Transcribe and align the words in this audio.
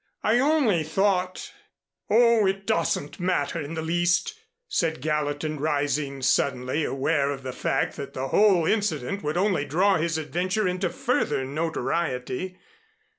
I 0.23 0.39
only 0.39 0.81
thought" 0.83 1.53
"Oh, 2.09 2.47
it 2.47 2.65
doesn't 2.65 3.19
matter 3.19 3.61
in 3.61 3.75
the 3.75 3.83
least," 3.83 4.33
said 4.67 4.99
Gallatin, 4.99 5.59
rising, 5.59 6.23
suddenly 6.23 6.83
aware 6.83 7.29
of 7.29 7.43
the 7.43 7.53
fact 7.53 7.97
that 7.97 8.13
the 8.15 8.29
whole 8.29 8.65
incident 8.65 9.21
would 9.21 9.37
only 9.37 9.63
draw 9.63 9.97
his 9.97 10.17
adventure 10.17 10.67
into 10.67 10.89
further 10.89 11.45
notoriety. 11.45 12.57